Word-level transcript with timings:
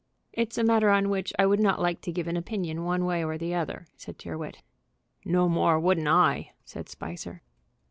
"It's 0.33 0.57
a 0.57 0.63
matter 0.63 0.89
on 0.89 1.09
which 1.09 1.31
I 1.37 1.45
would 1.45 1.59
not 1.59 1.79
like 1.79 2.01
to 2.01 2.11
give 2.11 2.27
an 2.27 2.35
opinion 2.35 2.83
one 2.85 3.05
way 3.05 3.23
or 3.23 3.37
the 3.37 3.53
other," 3.53 3.85
said 3.97 4.17
Tyrrwhit. 4.17 4.63
"No 5.25 5.47
more 5.47 5.79
wouldn't 5.79 6.07
I," 6.07 6.53
said 6.65 6.89
Spicer. 6.89 7.43